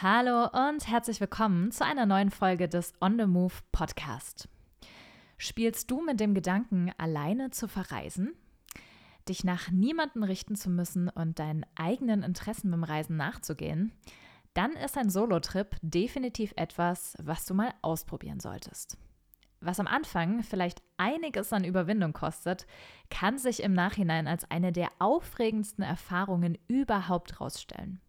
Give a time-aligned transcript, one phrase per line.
[0.00, 4.48] Hallo und herzlich willkommen zu einer neuen Folge des On the Move Podcast.
[5.38, 8.32] Spielst du mit dem Gedanken, alleine zu verreisen?
[9.28, 13.90] Dich nach niemanden richten zu müssen und deinen eigenen Interessen beim Reisen nachzugehen?
[14.54, 18.98] Dann ist ein Solo-Trip definitiv etwas, was du mal ausprobieren solltest.
[19.60, 22.66] Was am Anfang vielleicht einiges an Überwindung kostet,
[23.10, 28.00] kann sich im Nachhinein als eine der aufregendsten Erfahrungen überhaupt herausstellen.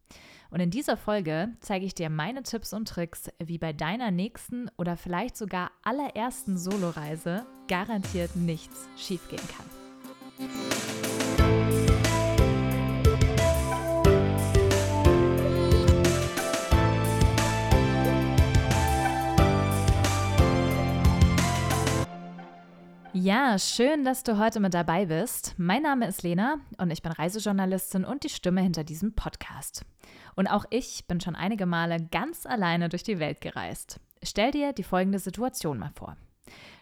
[0.52, 4.70] Und in dieser Folge zeige ich dir meine Tipps und Tricks, wie bei deiner nächsten
[4.78, 10.69] oder vielleicht sogar allerersten Soloreise garantiert nichts schiefgehen kann.
[23.22, 25.54] Ja, schön, dass du heute mit dabei bist.
[25.58, 29.84] Mein Name ist Lena und ich bin Reisejournalistin und die Stimme hinter diesem Podcast.
[30.38, 34.00] Und auch ich bin schon einige Male ganz alleine durch die Welt gereist.
[34.24, 36.16] Stell dir die folgende Situation mal vor.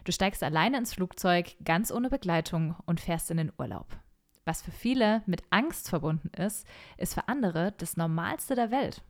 [0.04, 3.88] Du steigst alleine ins Flugzeug, ganz ohne Begleitung und fährst in den Urlaub.
[4.44, 9.02] Was für viele mit Angst verbunden ist, ist für andere das Normalste der Welt.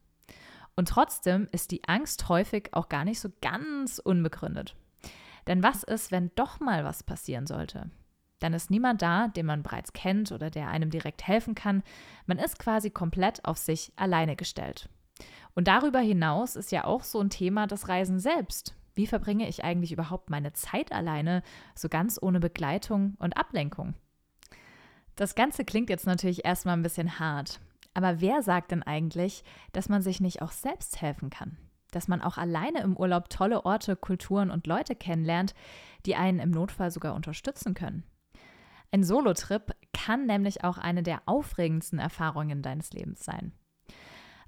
[0.76, 4.74] Und trotzdem ist die Angst häufig auch gar nicht so ganz unbegründet.
[5.48, 7.90] Denn was ist, wenn doch mal was passieren sollte?
[8.38, 11.82] Dann ist niemand da, den man bereits kennt oder der einem direkt helfen kann.
[12.26, 14.88] Man ist quasi komplett auf sich alleine gestellt.
[15.54, 18.76] Und darüber hinaus ist ja auch so ein Thema das Reisen selbst.
[18.94, 21.42] Wie verbringe ich eigentlich überhaupt meine Zeit alleine,
[21.74, 23.94] so ganz ohne Begleitung und Ablenkung?
[25.16, 27.60] Das Ganze klingt jetzt natürlich erstmal ein bisschen hart.
[27.94, 31.56] Aber wer sagt denn eigentlich, dass man sich nicht auch selbst helfen kann?
[31.90, 35.54] Dass man auch alleine im Urlaub tolle Orte, Kulturen und Leute kennenlernt,
[36.06, 38.04] die einen im Notfall sogar unterstützen können?
[38.90, 43.52] Ein Solotrip kann nämlich auch eine der aufregendsten Erfahrungen deines Lebens sein.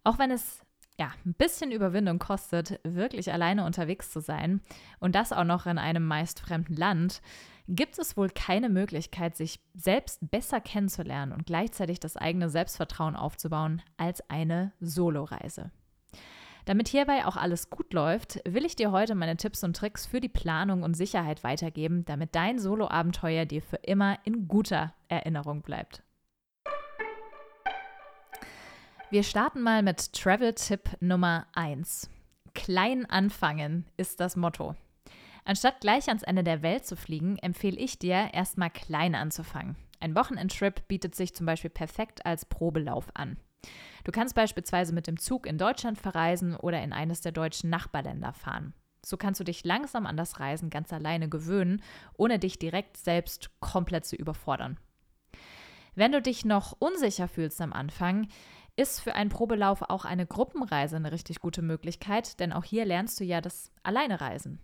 [0.02, 0.62] Auch wenn es
[1.00, 4.60] ja, ein bisschen Überwindung kostet, wirklich alleine unterwegs zu sein
[4.98, 7.22] und das auch noch in einem meist fremden Land,
[7.68, 13.80] gibt es wohl keine Möglichkeit, sich selbst besser kennenzulernen und gleichzeitig das eigene Selbstvertrauen aufzubauen
[13.96, 15.70] als eine Soloreise.
[16.70, 20.20] Damit hierbei auch alles gut läuft, will ich dir heute meine Tipps und Tricks für
[20.20, 26.04] die Planung und Sicherheit weitergeben, damit dein Solo-Abenteuer dir für immer in guter Erinnerung bleibt.
[29.10, 32.08] Wir starten mal mit Travel-Tipp Nummer 1.
[32.54, 34.76] Klein anfangen ist das Motto.
[35.44, 39.74] Anstatt gleich ans Ende der Welt zu fliegen, empfehle ich dir, erstmal klein anzufangen.
[39.98, 43.38] Ein Wochenendtrip bietet sich zum Beispiel perfekt als Probelauf an.
[44.04, 48.32] Du kannst beispielsweise mit dem Zug in Deutschland verreisen oder in eines der deutschen Nachbarländer
[48.32, 48.74] fahren.
[49.04, 51.82] So kannst du dich langsam an das Reisen ganz alleine gewöhnen,
[52.16, 54.78] ohne dich direkt selbst komplett zu überfordern.
[55.94, 58.28] Wenn du dich noch unsicher fühlst am Anfang,
[58.76, 63.18] ist für einen Probelauf auch eine Gruppenreise eine richtig gute Möglichkeit, denn auch hier lernst
[63.20, 64.60] du ja das Alleinereisen.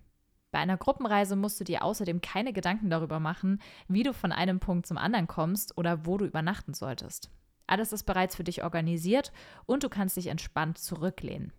[0.53, 4.61] Bei einer Gruppenreise musst du dir außerdem keine Gedanken darüber machen, wie du von einem
[4.61, 7.31] Punkt zum anderen kommst oder wo du übernachten solltest.
[7.67, 9.33] Alles ist bereits für dich organisiert
[9.67, 11.53] und du kannst dich entspannt zurücklehnen.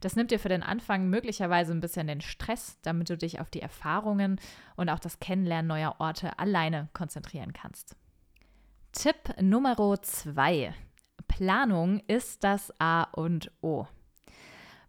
[0.00, 3.50] Das nimmt dir für den Anfang möglicherweise ein bisschen den Stress, damit du dich auf
[3.50, 4.40] die Erfahrungen
[4.76, 7.96] und auch das Kennenlernen neuer Orte alleine konzentrieren kannst.
[8.92, 10.74] Tipp Nummer zwei:
[11.28, 13.86] Planung ist das A und O.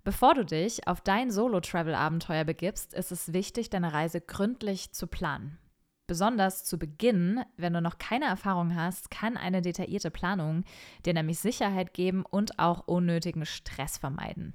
[0.03, 5.57] Bevor du dich auf dein Solo-Travel-Abenteuer begibst, ist es wichtig, deine Reise gründlich zu planen.
[6.05, 10.65] Besonders zu Beginn, wenn du noch keine Erfahrung hast, kann eine detaillierte Planung
[11.05, 14.53] dir nämlich Sicherheit geben und auch unnötigen Stress vermeiden.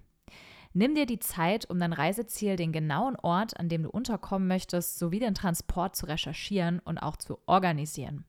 [0.75, 4.99] Nimm dir die Zeit, um dein Reiseziel, den genauen Ort, an dem du unterkommen möchtest,
[4.99, 8.27] sowie den Transport zu recherchieren und auch zu organisieren.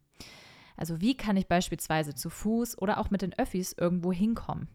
[0.78, 4.70] Also wie kann ich beispielsweise zu Fuß oder auch mit den Öffis irgendwo hinkommen?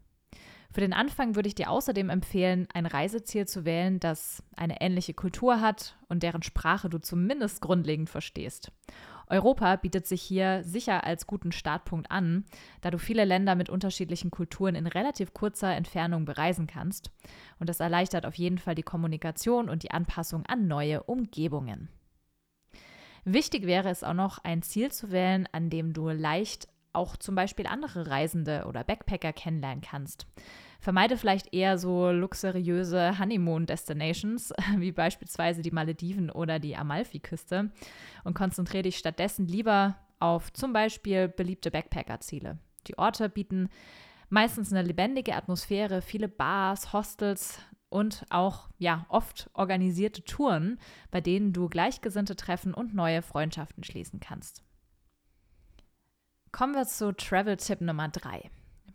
[0.74, 5.14] Für den Anfang würde ich dir außerdem empfehlen, ein Reiseziel zu wählen, das eine ähnliche
[5.14, 8.72] Kultur hat und deren Sprache du zumindest grundlegend verstehst.
[9.28, 12.44] Europa bietet sich hier sicher als guten Startpunkt an,
[12.80, 17.12] da du viele Länder mit unterschiedlichen Kulturen in relativ kurzer Entfernung bereisen kannst.
[17.60, 21.88] Und das erleichtert auf jeden Fall die Kommunikation und die Anpassung an neue Umgebungen.
[23.24, 27.34] Wichtig wäre es auch noch, ein Ziel zu wählen, an dem du leicht auch zum
[27.34, 30.26] Beispiel andere Reisende oder Backpacker kennenlernen kannst.
[30.84, 37.70] Vermeide vielleicht eher so luxuriöse Honeymoon-Destinations, wie beispielsweise die Malediven oder die Amalfi-Küste,
[38.22, 42.58] und konzentriere dich stattdessen lieber auf zum Beispiel beliebte Backpacker-Ziele.
[42.86, 43.70] Die Orte bieten
[44.28, 50.78] meistens eine lebendige Atmosphäre, viele Bars, Hostels und auch ja oft organisierte Touren,
[51.10, 54.62] bei denen du Gleichgesinnte treffen und neue Freundschaften schließen kannst.
[56.52, 58.50] Kommen wir zu Travel-Tipp Nummer 3.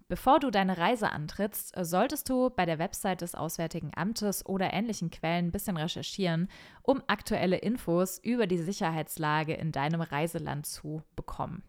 [0.09, 5.11] Bevor du deine Reise antrittst, solltest du bei der Website des Auswärtigen Amtes oder ähnlichen
[5.11, 6.47] Quellen ein bisschen recherchieren,
[6.81, 11.61] um aktuelle Infos über die Sicherheitslage in deinem Reiseland zu bekommen.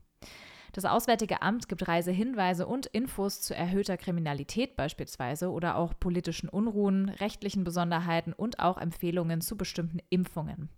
[0.73, 7.11] Das Auswärtige Amt gibt Reisehinweise und Infos zu erhöhter Kriminalität beispielsweise oder auch politischen Unruhen,
[7.11, 10.71] rechtlichen Besonderheiten und auch Empfehlungen zu bestimmten Impfungen.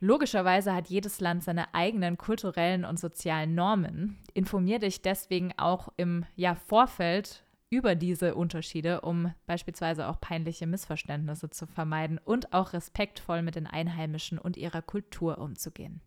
[0.00, 4.18] Logischerweise hat jedes Land seine eigenen kulturellen und sozialen Normen.
[4.34, 11.50] Informier dich deswegen auch im ja, Vorfeld über diese Unterschiede, um beispielsweise auch peinliche Missverständnisse
[11.50, 16.00] zu vermeiden und auch respektvoll mit den Einheimischen und ihrer Kultur umzugehen.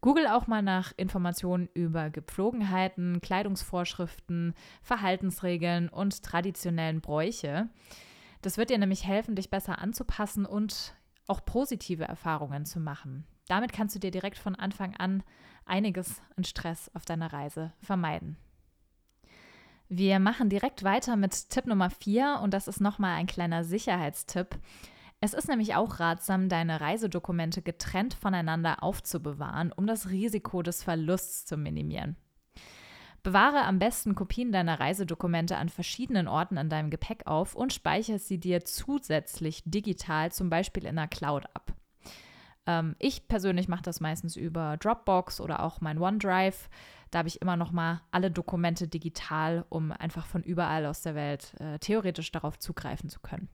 [0.00, 7.68] Google auch mal nach Informationen über Gepflogenheiten, Kleidungsvorschriften, Verhaltensregeln und traditionellen Bräuche.
[8.40, 10.94] Das wird dir nämlich helfen, dich besser anzupassen und
[11.28, 13.24] auch positive Erfahrungen zu machen.
[13.46, 15.22] Damit kannst du dir direkt von Anfang an
[15.64, 18.36] einiges an Stress auf deiner Reise vermeiden.
[19.88, 24.58] Wir machen direkt weiter mit Tipp Nummer 4 und das ist nochmal ein kleiner Sicherheitstipp.
[25.20, 31.46] Es ist nämlich auch ratsam, deine Reisedokumente getrennt voneinander aufzubewahren, um das Risiko des Verlusts
[31.46, 32.16] zu minimieren.
[33.28, 38.18] Bewahre am besten Kopien deiner Reisedokumente an verschiedenen Orten in deinem Gepäck auf und speichere
[38.18, 41.74] sie dir zusätzlich digital, zum Beispiel in der Cloud ab.
[42.64, 46.70] Ähm, ich persönlich mache das meistens über Dropbox oder auch mein OneDrive.
[47.10, 51.14] Da habe ich immer noch mal alle Dokumente digital, um einfach von überall aus der
[51.14, 53.50] Welt äh, theoretisch darauf zugreifen zu können.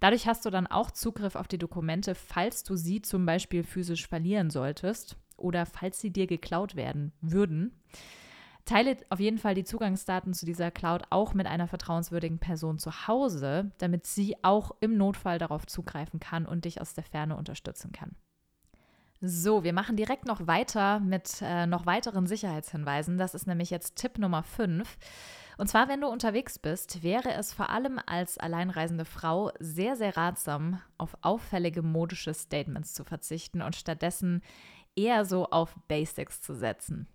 [0.00, 4.08] Dadurch hast du dann auch Zugriff auf die Dokumente, falls du sie zum Beispiel physisch
[4.08, 7.80] verlieren solltest oder falls sie dir geklaut werden würden.
[8.68, 13.08] Teile auf jeden Fall die Zugangsdaten zu dieser Cloud auch mit einer vertrauenswürdigen Person zu
[13.08, 17.92] Hause, damit sie auch im Notfall darauf zugreifen kann und dich aus der Ferne unterstützen
[17.92, 18.14] kann.
[19.22, 23.16] So, wir machen direkt noch weiter mit äh, noch weiteren Sicherheitshinweisen.
[23.16, 24.98] Das ist nämlich jetzt Tipp Nummer 5.
[25.56, 30.16] Und zwar, wenn du unterwegs bist, wäre es vor allem als alleinreisende Frau sehr, sehr
[30.16, 34.42] ratsam, auf auffällige modische Statements zu verzichten und stattdessen
[34.94, 37.08] eher so auf Basics zu setzen.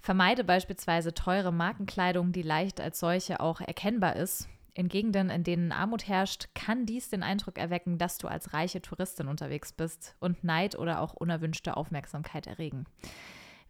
[0.00, 4.48] Vermeide beispielsweise teure Markenkleidung, die leicht als solche auch erkennbar ist.
[4.74, 8.80] In Gegenden, in denen Armut herrscht, kann dies den Eindruck erwecken, dass du als reiche
[8.80, 12.84] Touristin unterwegs bist und Neid oder auch unerwünschte Aufmerksamkeit erregen.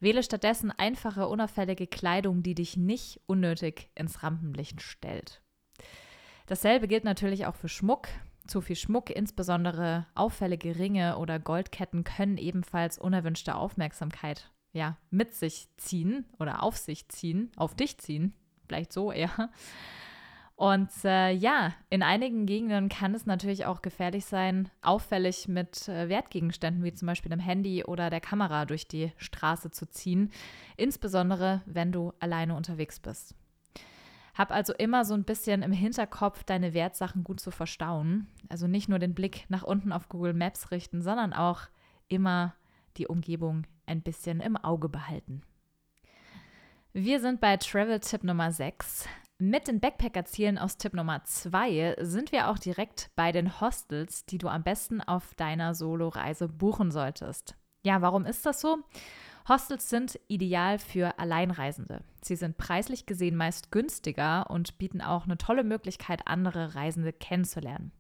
[0.00, 5.40] Wähle stattdessen einfache, unauffällige Kleidung, die dich nicht unnötig ins Rampenlicht stellt.
[6.46, 8.08] Dasselbe gilt natürlich auch für Schmuck.
[8.46, 15.68] Zu viel Schmuck, insbesondere auffällige Ringe oder Goldketten, können ebenfalls unerwünschte Aufmerksamkeit ja, mit sich
[15.76, 18.32] ziehen oder auf sich ziehen, auf dich ziehen,
[18.66, 19.50] vielleicht so eher.
[20.54, 26.08] Und äh, ja, in einigen Gegenden kann es natürlich auch gefährlich sein, auffällig mit äh,
[26.08, 30.32] Wertgegenständen wie zum Beispiel dem Handy oder der Kamera durch die Straße zu ziehen,
[30.76, 33.36] insbesondere wenn du alleine unterwegs bist.
[34.34, 38.26] Hab also immer so ein bisschen im Hinterkopf, deine Wertsachen gut zu verstauen.
[38.48, 41.62] Also nicht nur den Blick nach unten auf Google Maps richten, sondern auch
[42.08, 42.54] immer
[42.98, 45.42] die Umgebung ein bisschen im Auge behalten.
[46.92, 49.06] Wir sind bei Travel-Tipp Nummer 6.
[49.38, 54.38] Mit den Backpacker-Zielen aus Tipp Nummer 2 sind wir auch direkt bei den Hostels, die
[54.38, 57.54] du am besten auf deiner Solo-Reise buchen solltest.
[57.84, 58.78] Ja, warum ist das so?
[59.48, 62.02] Hostels sind ideal für Alleinreisende.
[62.20, 67.92] Sie sind preislich gesehen meist günstiger und bieten auch eine tolle Möglichkeit, andere Reisende kennenzulernen.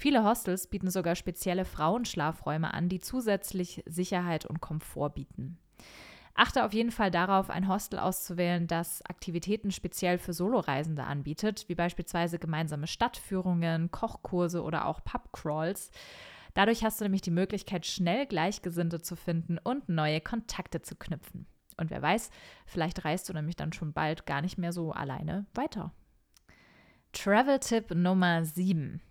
[0.00, 5.58] Viele Hostels bieten sogar spezielle Frauenschlafräume an, die zusätzlich Sicherheit und Komfort bieten.
[6.34, 11.74] Achte auf jeden Fall darauf, ein Hostel auszuwählen, das Aktivitäten speziell für Soloreisende anbietet, wie
[11.74, 15.90] beispielsweise gemeinsame Stadtführungen, Kochkurse oder auch Pubcrawls.
[16.54, 21.46] Dadurch hast du nämlich die Möglichkeit, schnell Gleichgesinnte zu finden und neue Kontakte zu knüpfen.
[21.76, 22.30] Und wer weiß,
[22.64, 25.92] vielleicht reist du nämlich dann schon bald gar nicht mehr so alleine weiter.
[27.12, 29.02] Travel-Tipp Nummer 7.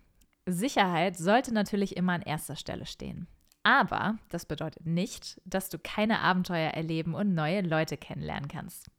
[0.46, 3.28] Sicherheit sollte natürlich immer an erster Stelle stehen.
[3.62, 8.90] Aber das bedeutet nicht, dass du keine Abenteuer erleben und neue Leute kennenlernen kannst.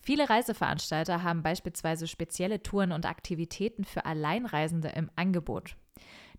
[0.00, 5.76] Viele Reiseveranstalter haben beispielsweise spezielle Touren und Aktivitäten für Alleinreisende im Angebot.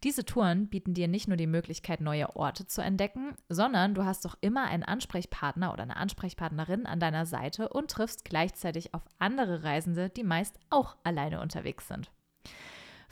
[0.03, 4.27] Diese Touren bieten dir nicht nur die Möglichkeit, neue Orte zu entdecken, sondern du hast
[4.27, 9.63] auch immer einen Ansprechpartner oder eine Ansprechpartnerin an deiner Seite und triffst gleichzeitig auf andere
[9.63, 12.11] Reisende, die meist auch alleine unterwegs sind.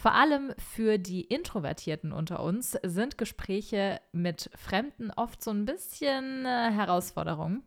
[0.01, 6.43] Vor allem für die Introvertierten unter uns sind Gespräche mit Fremden oft so ein bisschen
[6.43, 7.61] äh, Herausforderung.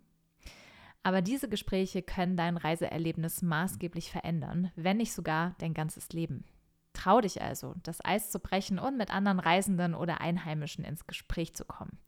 [1.04, 6.44] Aber diese Gespräche können dein Reiseerlebnis maßgeblich verändern, wenn nicht sogar dein ganzes Leben.
[6.92, 11.54] Trau dich also, das Eis zu brechen und mit anderen Reisenden oder Einheimischen ins Gespräch
[11.54, 12.00] zu kommen.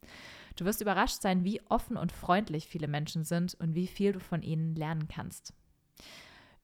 [0.57, 4.19] Du wirst überrascht sein, wie offen und freundlich viele Menschen sind und wie viel du
[4.19, 5.53] von ihnen lernen kannst.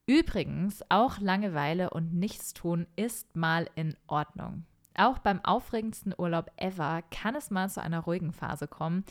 [0.06, 4.66] Übrigens, auch Langeweile und Nichtstun ist mal in Ordnung.
[4.94, 9.04] Auch beim aufregendsten Urlaub ever kann es mal zu einer ruhigen Phase kommen,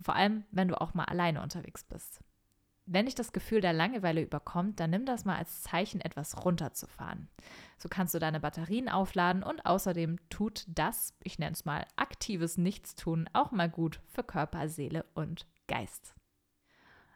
[0.00, 2.20] vor allem wenn du auch mal alleine unterwegs bist.
[2.84, 7.28] Wenn dich das Gefühl der Langeweile überkommt, dann nimm das mal als Zeichen, etwas runterzufahren.
[7.78, 12.58] So kannst du deine Batterien aufladen und außerdem tut das, ich nenne es mal aktives
[12.58, 16.16] Nichtstun, auch mal gut für Körper, Seele und Geist.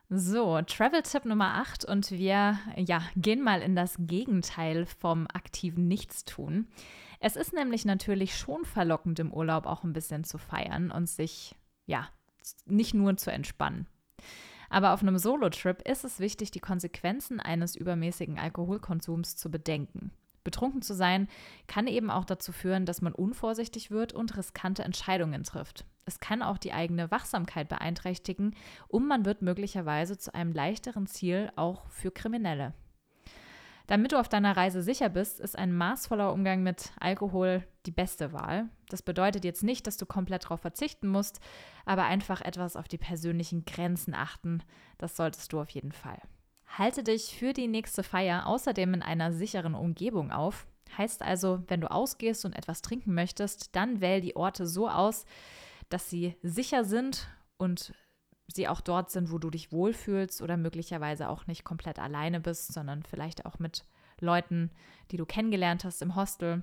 [0.08, 6.68] So, Travel-Tipp Nummer 8 und wir ja, gehen mal in das Gegenteil vom aktiven Nichtstun.
[7.18, 11.56] Es ist nämlich natürlich schon verlockend im Urlaub auch ein bisschen zu feiern und sich
[11.86, 12.08] ja,
[12.66, 13.88] nicht nur zu entspannen.
[14.70, 20.12] Aber auf einem Solo-Trip ist es wichtig, die Konsequenzen eines übermäßigen Alkoholkonsums zu bedenken.
[20.44, 21.26] Betrunken zu sein
[21.66, 25.84] kann eben auch dazu führen, dass man unvorsichtig wird und riskante Entscheidungen trifft.
[26.06, 28.54] Es kann auch die eigene Wachsamkeit beeinträchtigen
[28.88, 32.72] und man wird möglicherweise zu einem leichteren Ziel auch für Kriminelle.
[33.88, 38.32] Damit du auf deiner Reise sicher bist, ist ein maßvoller Umgang mit Alkohol die beste
[38.32, 38.68] Wahl.
[38.88, 41.40] Das bedeutet jetzt nicht, dass du komplett darauf verzichten musst,
[41.84, 44.62] aber einfach etwas auf die persönlichen Grenzen achten.
[44.98, 46.20] Das solltest du auf jeden Fall.
[46.66, 50.66] Halte dich für die nächste Feier außerdem in einer sicheren Umgebung auf.
[50.96, 55.26] Heißt also, wenn du ausgehst und etwas trinken möchtest, dann wähl die Orte so aus,
[55.88, 57.94] dass sie sicher sind und
[58.48, 62.72] sie auch dort sind, wo du dich wohlfühlst oder möglicherweise auch nicht komplett alleine bist,
[62.72, 63.84] sondern vielleicht auch mit
[64.20, 64.70] Leuten,
[65.10, 66.62] die du kennengelernt hast im Hostel.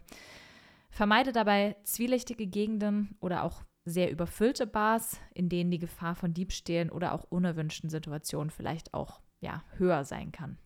[0.89, 6.89] Vermeide dabei zwielichtige Gegenden oder auch sehr überfüllte Bars, in denen die Gefahr von Diebstählen
[6.89, 10.58] oder auch unerwünschten Situationen vielleicht auch ja, höher sein kann.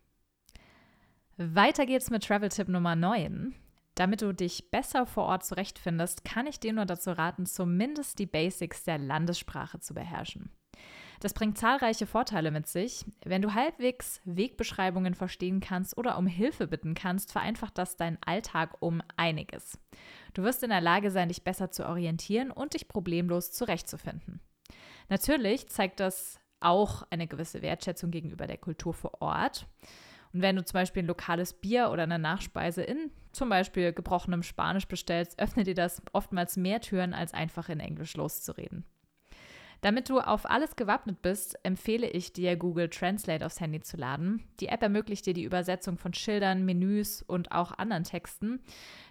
[1.36, 3.54] Weiter geht's mit Travel-Tipp Nummer 9.
[3.98, 8.26] Damit du dich besser vor Ort zurechtfindest, kann ich dir nur dazu raten, zumindest die
[8.26, 10.52] Basics der Landessprache zu beherrschen.
[11.18, 13.04] Das bringt zahlreiche Vorteile mit sich.
[13.24, 18.76] Wenn du halbwegs Wegbeschreibungen verstehen kannst oder um Hilfe bitten kannst, vereinfacht das deinen Alltag
[18.78, 19.80] um einiges.
[20.32, 24.40] Du wirst in der Lage sein, dich besser zu orientieren und dich problemlos zurechtzufinden.
[25.08, 29.66] Natürlich zeigt das auch eine gewisse Wertschätzung gegenüber der Kultur vor Ort.
[30.32, 34.42] Und wenn du zum Beispiel ein lokales Bier oder eine Nachspeise in zum Beispiel gebrochenem
[34.42, 38.84] Spanisch bestellst, öffnet dir das oftmals mehr Türen, als einfach in Englisch loszureden.
[39.80, 44.42] Damit du auf alles gewappnet bist, empfehle ich dir, Google Translate aufs Handy zu laden.
[44.58, 48.60] Die App ermöglicht dir die Übersetzung von Schildern, Menüs und auch anderen Texten.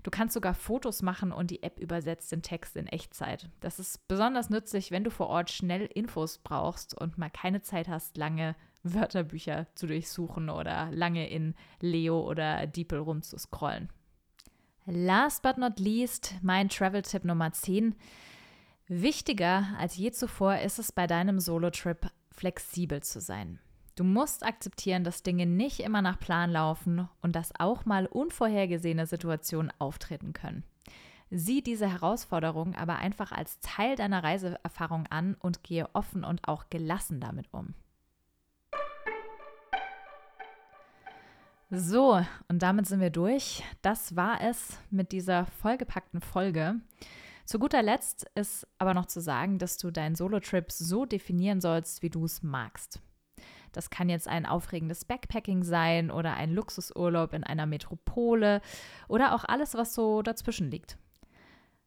[0.04, 3.50] Du kannst sogar Fotos machen und die App übersetzt den Text in Echtzeit.
[3.62, 7.88] Das ist besonders nützlich, wenn du vor Ort schnell Infos brauchst und mal keine Zeit
[7.88, 13.88] hast, lange Wörterbücher zu durchsuchen oder lange in Leo oder DeepL rumzuscrollen.
[14.90, 17.94] Last but not least, mein Travel-Tipp Nummer 10.
[18.88, 23.60] Wichtiger als je zuvor ist es bei deinem Solo-Trip flexibel zu sein.
[23.96, 29.08] Du musst akzeptieren, dass Dinge nicht immer nach Plan laufen und dass auch mal unvorhergesehene
[29.08, 30.64] Situationen auftreten können.
[31.30, 36.70] Sieh diese Herausforderung aber einfach als Teil deiner Reiseerfahrung an und gehe offen und auch
[36.70, 37.74] gelassen damit um.
[41.70, 43.62] So, und damit sind wir durch.
[43.82, 46.80] Das war es mit dieser vollgepackten Folge.
[47.46, 52.02] Zu guter Letzt ist aber noch zu sagen, dass du deinen Solo-Trip so definieren sollst,
[52.02, 53.02] wie du es magst.
[53.74, 58.62] Das kann jetzt ein aufregendes Backpacking sein oder ein Luxusurlaub in einer Metropole
[59.10, 60.98] oder auch alles, was so dazwischen liegt.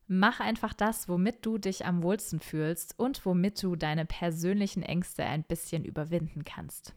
[0.07, 5.25] Mach einfach das, womit du dich am wohlsten fühlst und womit du deine persönlichen Ängste
[5.25, 6.95] ein bisschen überwinden kannst.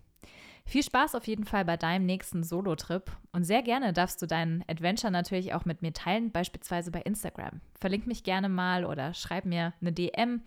[0.66, 4.64] Viel Spaß auf jeden Fall bei deinem nächsten Solo-Trip und sehr gerne darfst du deinen
[4.68, 7.62] Adventure natürlich auch mit mir teilen, beispielsweise bei Instagram.
[7.80, 10.42] Verlink mich gerne mal oder schreib mir eine DM.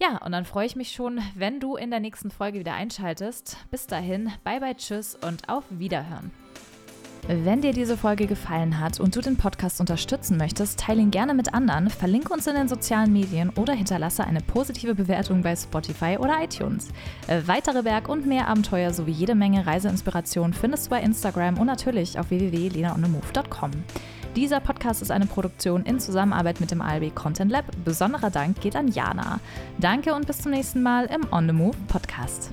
[0.00, 3.56] Ja, und dann freue ich mich schon, wenn du in der nächsten Folge wieder einschaltest.
[3.70, 6.30] Bis dahin, bye bye, tschüss und auf Wiederhören.
[7.28, 11.34] Wenn dir diese Folge gefallen hat und du den Podcast unterstützen möchtest, teile ihn gerne
[11.34, 16.16] mit anderen, verlinke uns in den sozialen Medien oder hinterlasse eine positive Bewertung bei Spotify
[16.18, 16.88] oder iTunes.
[17.28, 21.66] Äh, weitere Berg- und mehr Abenteuer sowie jede Menge Reiseinspiration findest du bei Instagram und
[21.66, 23.70] natürlich auf www.lenaonemove.com.
[24.36, 27.64] Dieser Podcast ist eine Produktion in Zusammenarbeit mit dem ALB Content Lab.
[27.84, 29.40] Besonderer Dank geht an Jana.
[29.78, 32.52] Danke und bis zum nächsten Mal im On the Move Podcast.